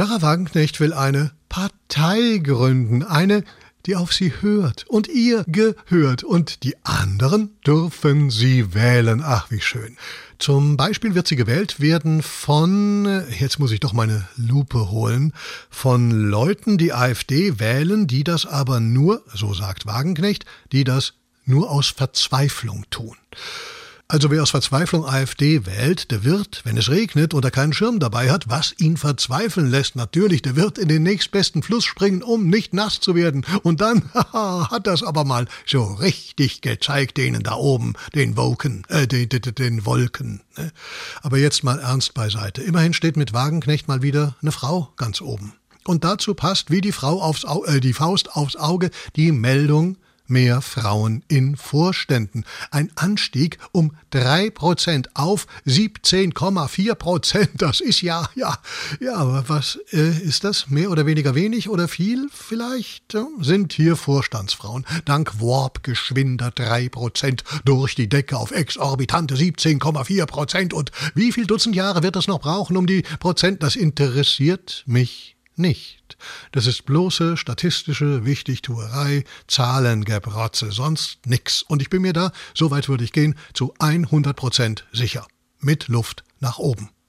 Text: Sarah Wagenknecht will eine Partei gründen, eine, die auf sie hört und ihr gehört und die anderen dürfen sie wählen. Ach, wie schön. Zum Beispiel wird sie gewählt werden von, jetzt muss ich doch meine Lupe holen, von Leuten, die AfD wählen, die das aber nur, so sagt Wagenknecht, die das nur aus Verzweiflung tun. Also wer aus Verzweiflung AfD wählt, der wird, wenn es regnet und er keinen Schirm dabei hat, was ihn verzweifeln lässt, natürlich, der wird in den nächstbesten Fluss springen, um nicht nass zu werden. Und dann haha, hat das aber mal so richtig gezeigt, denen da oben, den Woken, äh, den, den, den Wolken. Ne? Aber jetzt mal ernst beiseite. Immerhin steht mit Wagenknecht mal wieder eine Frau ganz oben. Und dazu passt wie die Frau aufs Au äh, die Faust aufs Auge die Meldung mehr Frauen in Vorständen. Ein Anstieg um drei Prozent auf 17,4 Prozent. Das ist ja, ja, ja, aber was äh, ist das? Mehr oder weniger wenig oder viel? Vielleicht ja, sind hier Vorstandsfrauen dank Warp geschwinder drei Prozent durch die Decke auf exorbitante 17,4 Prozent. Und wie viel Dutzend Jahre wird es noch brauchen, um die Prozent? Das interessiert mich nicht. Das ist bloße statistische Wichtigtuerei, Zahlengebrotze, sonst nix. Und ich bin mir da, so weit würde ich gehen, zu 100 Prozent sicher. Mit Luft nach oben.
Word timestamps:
Sarah 0.00 0.22
Wagenknecht 0.22 0.80
will 0.80 0.94
eine 0.94 1.32
Partei 1.50 2.40
gründen, 2.42 3.02
eine, 3.02 3.44
die 3.84 3.96
auf 3.96 4.14
sie 4.14 4.32
hört 4.40 4.86
und 4.88 5.08
ihr 5.08 5.44
gehört 5.46 6.24
und 6.24 6.64
die 6.64 6.74
anderen 6.84 7.50
dürfen 7.66 8.30
sie 8.30 8.72
wählen. 8.72 9.20
Ach, 9.22 9.50
wie 9.50 9.60
schön. 9.60 9.98
Zum 10.38 10.78
Beispiel 10.78 11.14
wird 11.14 11.28
sie 11.28 11.36
gewählt 11.36 11.80
werden 11.80 12.22
von, 12.22 13.24
jetzt 13.38 13.58
muss 13.58 13.72
ich 13.72 13.80
doch 13.80 13.92
meine 13.92 14.26
Lupe 14.36 14.90
holen, 14.90 15.34
von 15.68 16.10
Leuten, 16.10 16.78
die 16.78 16.94
AfD 16.94 17.60
wählen, 17.60 18.06
die 18.06 18.24
das 18.24 18.46
aber 18.46 18.80
nur, 18.80 19.22
so 19.34 19.52
sagt 19.52 19.84
Wagenknecht, 19.84 20.46
die 20.72 20.84
das 20.84 21.12
nur 21.44 21.70
aus 21.70 21.88
Verzweiflung 21.88 22.86
tun. 22.88 23.18
Also 24.10 24.28
wer 24.28 24.42
aus 24.42 24.50
Verzweiflung 24.50 25.06
AfD 25.06 25.66
wählt, 25.66 26.10
der 26.10 26.24
wird, 26.24 26.62
wenn 26.64 26.76
es 26.76 26.90
regnet 26.90 27.32
und 27.32 27.44
er 27.44 27.52
keinen 27.52 27.72
Schirm 27.72 28.00
dabei 28.00 28.32
hat, 28.32 28.48
was 28.48 28.74
ihn 28.78 28.96
verzweifeln 28.96 29.70
lässt, 29.70 29.94
natürlich, 29.94 30.42
der 30.42 30.56
wird 30.56 30.78
in 30.78 30.88
den 30.88 31.04
nächstbesten 31.04 31.62
Fluss 31.62 31.84
springen, 31.84 32.24
um 32.24 32.48
nicht 32.48 32.74
nass 32.74 32.98
zu 32.98 33.14
werden. 33.14 33.46
Und 33.62 33.80
dann 33.80 34.10
haha, 34.14 34.68
hat 34.68 34.88
das 34.88 35.04
aber 35.04 35.24
mal 35.24 35.46
so 35.64 35.84
richtig 35.84 36.60
gezeigt, 36.60 37.18
denen 37.18 37.44
da 37.44 37.54
oben, 37.54 37.92
den 38.12 38.36
Woken, 38.36 38.82
äh, 38.88 39.06
den, 39.06 39.28
den, 39.28 39.54
den 39.54 39.86
Wolken. 39.86 40.40
Ne? 40.58 40.72
Aber 41.22 41.38
jetzt 41.38 41.62
mal 41.62 41.78
ernst 41.78 42.12
beiseite. 42.12 42.62
Immerhin 42.62 42.94
steht 42.94 43.16
mit 43.16 43.32
Wagenknecht 43.32 43.86
mal 43.86 44.02
wieder 44.02 44.34
eine 44.42 44.50
Frau 44.50 44.92
ganz 44.96 45.20
oben. 45.20 45.52
Und 45.84 46.02
dazu 46.02 46.34
passt 46.34 46.72
wie 46.72 46.80
die 46.80 46.90
Frau 46.90 47.22
aufs 47.22 47.44
Au 47.44 47.64
äh, 47.64 47.78
die 47.78 47.92
Faust 47.92 48.34
aufs 48.34 48.56
Auge 48.56 48.90
die 49.14 49.30
Meldung 49.30 49.98
mehr 50.30 50.62
Frauen 50.62 51.24
in 51.28 51.56
Vorständen. 51.56 52.44
Ein 52.70 52.90
Anstieg 52.94 53.58
um 53.72 53.92
drei 54.10 54.50
Prozent 54.50 55.10
auf 55.14 55.46
17,4 55.66 56.94
Prozent. 56.94 57.50
Das 57.56 57.80
ist 57.80 58.00
ja, 58.02 58.28
ja, 58.34 58.58
ja, 59.00 59.14
aber 59.16 59.48
was 59.48 59.78
äh, 59.92 60.10
ist 60.18 60.44
das? 60.44 60.70
Mehr 60.70 60.90
oder 60.90 61.06
weniger 61.06 61.34
wenig 61.34 61.68
oder 61.68 61.88
viel? 61.88 62.28
Vielleicht 62.32 63.14
ja, 63.14 63.26
sind 63.40 63.72
hier 63.72 63.96
Vorstandsfrauen 63.96 64.86
dank 65.04 65.40
Warp 65.40 65.82
geschwinder 65.82 66.50
drei 66.50 66.88
Prozent 66.88 67.44
durch 67.64 67.94
die 67.94 68.08
Decke 68.08 68.36
auf 68.36 68.50
exorbitante 68.50 69.34
17,4 69.34 70.26
Prozent. 70.26 70.72
Und 70.72 70.92
wie 71.14 71.32
viel 71.32 71.46
Dutzend 71.46 71.76
Jahre 71.76 72.02
wird 72.02 72.16
es 72.16 72.28
noch 72.28 72.40
brauchen, 72.40 72.76
um 72.76 72.86
die 72.86 73.02
Prozent? 73.18 73.62
Das 73.62 73.76
interessiert 73.76 74.84
mich 74.86 75.36
nicht. 75.56 76.16
Das 76.52 76.66
ist 76.66 76.84
bloße 76.84 77.36
statistische 77.36 78.24
Wichtigtuerei, 78.24 79.24
Zahlengebrotze, 79.46 80.72
sonst 80.72 81.26
nix. 81.26 81.62
Und 81.62 81.82
ich 81.82 81.90
bin 81.90 82.02
mir 82.02 82.12
da, 82.12 82.32
so 82.54 82.70
weit 82.70 82.88
würde 82.88 83.04
ich 83.04 83.12
gehen, 83.12 83.36
zu 83.54 83.74
100 83.78 84.36
Prozent 84.36 84.86
sicher. 84.92 85.26
Mit 85.58 85.88
Luft 85.88 86.24
nach 86.40 86.58
oben. 86.58 86.90